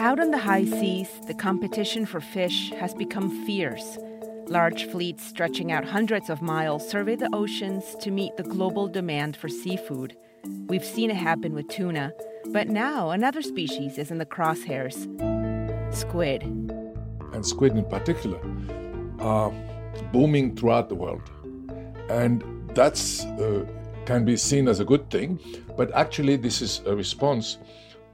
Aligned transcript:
Out 0.00 0.18
on 0.18 0.30
the 0.30 0.38
high 0.38 0.64
seas, 0.64 1.10
the 1.26 1.34
competition 1.34 2.06
for 2.06 2.22
fish 2.22 2.70
has 2.70 2.94
become 2.94 3.44
fierce. 3.44 3.98
Large 4.46 4.86
fleets 4.86 5.22
stretching 5.22 5.72
out 5.72 5.84
hundreds 5.84 6.30
of 6.30 6.40
miles 6.40 6.88
survey 6.88 7.16
the 7.16 7.28
oceans 7.34 7.94
to 8.00 8.10
meet 8.10 8.34
the 8.38 8.42
global 8.42 8.88
demand 8.88 9.36
for 9.36 9.50
seafood. 9.50 10.16
We've 10.68 10.86
seen 10.86 11.10
it 11.10 11.16
happen 11.16 11.52
with 11.52 11.68
tuna, 11.68 12.14
but 12.46 12.68
now 12.68 13.10
another 13.10 13.42
species 13.42 13.98
is 13.98 14.10
in 14.10 14.16
the 14.16 14.24
crosshairs 14.24 14.96
squid. 15.94 16.44
And 17.34 17.44
squid 17.44 17.76
in 17.76 17.84
particular 17.84 18.40
are 19.18 19.52
booming 20.14 20.56
throughout 20.56 20.88
the 20.88 20.94
world. 20.94 21.30
And 22.08 22.42
that's 22.74 23.26
uh, 23.26 23.66
can 24.06 24.24
be 24.24 24.38
seen 24.38 24.66
as 24.66 24.80
a 24.80 24.84
good 24.86 25.10
thing, 25.10 25.38
but 25.76 25.92
actually 25.92 26.36
this 26.36 26.62
is 26.62 26.80
a 26.86 26.96
response 26.96 27.58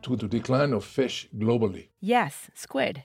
to 0.07 0.17
the 0.17 0.29
decline 0.29 0.73
of 0.73 0.85
fish 0.85 1.29
globally. 1.37 1.89
Yes, 2.01 2.49
squid. 2.55 3.03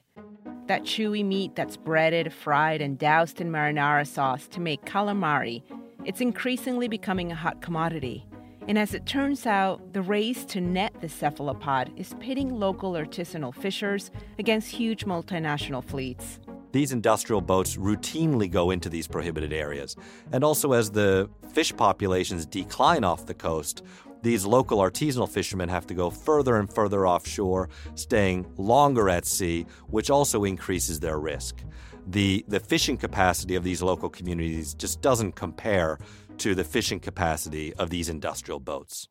That 0.68 0.84
chewy 0.84 1.26
meat 1.26 1.56
that's 1.56 1.76
breaded, 1.76 2.32
fried, 2.32 2.80
and 2.82 2.98
doused 2.98 3.42
in 3.42 3.52
marinara 3.52 4.06
sauce 4.06 4.48
to 4.50 4.60
make 4.60 4.86
calamari. 4.86 5.64
It's 6.06 6.22
increasingly 6.22 6.88
becoming 6.88 7.32
a 7.32 7.36
hot 7.36 7.62
commodity. 7.62 8.28
And 8.68 8.78
as 8.78 8.94
it 8.94 9.08
turns 9.08 9.48
out, 9.48 9.94
the 9.94 10.04
race 10.04 10.46
to 10.46 10.62
net 10.62 10.94
the 11.02 11.10
cephalopod 11.10 11.92
is 11.98 12.14
pitting 12.20 12.54
local 12.54 12.94
artisanal 12.94 13.54
fishers 13.54 14.12
against 14.38 14.70
huge 14.70 15.06
multinational 15.06 15.84
fleets. 15.84 16.40
These 16.72 16.92
industrial 16.92 17.42
boats 17.42 17.76
routinely 17.76 18.50
go 18.50 18.70
into 18.70 18.88
these 18.88 19.08
prohibited 19.08 19.52
areas. 19.52 19.96
And 20.32 20.44
also, 20.44 20.74
as 20.74 20.92
the 20.92 21.30
fish 21.52 21.76
populations 21.76 22.46
decline 22.46 23.04
off 23.04 23.26
the 23.26 23.34
coast, 23.34 23.82
these 24.22 24.46
local 24.46 24.80
artisanal 24.80 25.28
fishermen 25.28 25.70
have 25.70 25.88
to 25.88 25.94
go 25.94 26.10
further 26.10 26.58
and 26.58 26.72
further 26.72 27.08
offshore, 27.08 27.70
staying 27.96 28.46
longer 28.58 29.10
at 29.10 29.26
sea, 29.26 29.66
which 29.88 30.10
also 30.10 30.44
increases 30.44 31.00
their 31.00 31.20
risk. 31.20 31.64
The, 32.08 32.46
the 32.48 32.60
fishing 32.60 32.98
capacity 32.98 33.56
of 33.56 33.64
these 33.64 33.82
local 33.82 34.10
communities 34.10 34.74
just 34.74 35.02
doesn't 35.02 35.34
compare 35.34 35.98
to 36.38 36.56
the 36.56 36.64
fishing 36.64 37.00
capacity 37.00 37.74
of 37.76 37.90
these 37.90 38.10
industrial 38.10 38.60
boats. 38.60 39.08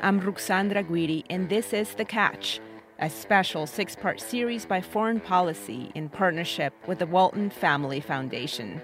I'm 0.00 0.20
Ruxandra 0.20 0.86
Guidi, 0.86 1.24
and 1.28 1.48
this 1.48 1.72
is 1.72 1.94
The 1.94 2.04
Catch, 2.04 2.60
a 2.98 3.10
special 3.10 3.66
six 3.66 3.96
part 3.96 4.20
series 4.20 4.64
by 4.64 4.80
Foreign 4.80 5.20
Policy 5.20 5.90
in 5.94 6.08
partnership 6.08 6.72
with 6.86 6.98
the 6.98 7.06
Walton 7.06 7.50
Family 7.50 8.00
Foundation. 8.00 8.80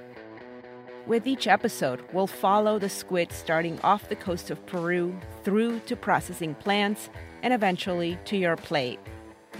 With 1.07 1.27
each 1.27 1.47
episode, 1.47 2.03
we'll 2.15 2.27
follow 2.27 2.79
the 2.79 2.89
squid 2.89 3.31
starting 3.31 3.79
off 3.83 4.09
the 4.09 4.17
coast 4.17 4.51
of 4.51 4.65
Peru 4.65 5.15
through 5.43 5.81
to 5.81 5.97
processing 5.97 6.55
plants 6.55 7.11
and 7.43 7.53
eventually 7.53 8.19
to 8.25 8.39
your 8.39 8.57
plate. 8.57 8.99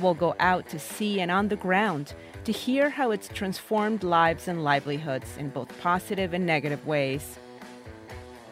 We'll 0.01 0.15
go 0.15 0.35
out 0.41 0.71
to 0.71 0.79
sea 0.79 1.21
and 1.21 1.31
on 1.31 1.49
the 1.49 1.57
ground 1.57 2.15
to 2.45 2.53
hear 2.53 2.89
how 2.89 3.11
it's 3.11 3.29
transformed 3.29 4.03
lives 4.03 4.49
and 4.49 4.65
livelihoods 4.65 5.37
in 5.37 5.51
both 5.51 5.79
positive 5.83 6.33
and 6.33 6.47
negative 6.47 6.87
ways. 6.87 7.39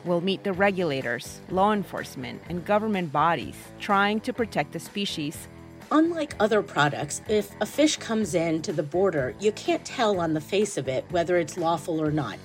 We'll 0.04 0.20
meet 0.20 0.44
the 0.44 0.52
regulators, 0.52 1.40
law 1.48 1.72
enforcement, 1.72 2.42
and 2.50 2.62
government 2.62 3.10
bodies 3.10 3.56
trying 3.80 4.20
to 4.20 4.34
protect 4.34 4.72
the 4.72 4.80
species. 4.80 5.48
Unlike 5.90 6.34
other 6.40 6.62
products, 6.62 7.22
if 7.26 7.58
a 7.62 7.66
fish 7.66 7.96
comes 7.96 8.34
in 8.34 8.60
to 8.62 8.72
the 8.72 8.82
border, 8.82 9.34
you 9.40 9.52
can't 9.52 9.84
tell 9.84 10.20
on 10.20 10.34
the 10.34 10.40
face 10.42 10.76
of 10.76 10.88
it 10.88 11.06
whether 11.10 11.38
it's 11.38 11.56
lawful 11.56 11.98
or 11.98 12.10
not. 12.10 12.36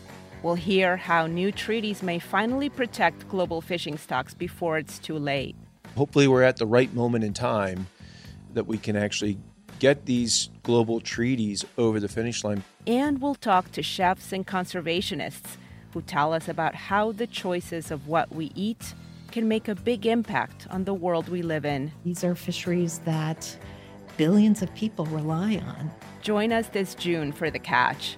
We'll 0.43 0.55
hear 0.55 0.97
how 0.97 1.27
new 1.27 1.51
treaties 1.51 2.03
may 2.03 2.19
finally 2.19 2.69
protect 2.69 3.27
global 3.27 3.59
fishing 3.59 3.97
stocks 3.97 4.33
before 4.33 4.77
it's 4.77 4.99
too 4.99 5.17
late. 5.17 5.55
Hopefully, 5.95 6.27
we're 6.27 6.43
at 6.43 6.57
the 6.57 6.67
right 6.67 6.93
moment 6.93 7.23
in 7.23 7.33
time 7.33 7.87
that 8.53 8.67
we 8.67 8.77
can 8.77 8.95
actually 8.95 9.39
get 9.79 10.05
these 10.05 10.49
global 10.63 10.99
treaties 10.99 11.65
over 11.77 11.99
the 11.99 12.07
finish 12.07 12.43
line. 12.43 12.63
And 12.85 13.19
we'll 13.19 13.35
talk 13.35 13.71
to 13.73 13.83
chefs 13.83 14.31
and 14.31 14.45
conservationists 14.45 15.57
who 15.93 16.01
tell 16.01 16.33
us 16.33 16.47
about 16.47 16.75
how 16.75 17.11
the 17.11 17.27
choices 17.27 17.89
of 17.91 18.07
what 18.07 18.33
we 18.33 18.51
eat 18.55 18.93
can 19.31 19.47
make 19.47 19.67
a 19.67 19.75
big 19.75 20.05
impact 20.05 20.67
on 20.69 20.83
the 20.83 20.93
world 20.93 21.29
we 21.29 21.41
live 21.41 21.65
in. 21.65 21.91
These 22.03 22.23
are 22.23 22.35
fisheries 22.35 22.99
that 22.99 23.57
billions 24.17 24.61
of 24.61 24.73
people 24.75 25.05
rely 25.07 25.57
on. 25.57 25.91
Join 26.21 26.51
us 26.51 26.67
this 26.69 26.95
June 26.95 27.31
for 27.31 27.49
The 27.49 27.59
Catch 27.59 28.17